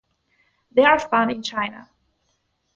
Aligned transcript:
They 0.71 0.83
are 0.83 0.97
found 0.97 1.29
in 1.29 1.43
China. 1.43 1.87